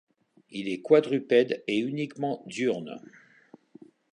[0.49, 2.99] Il est quadrupède et uniquement diurne.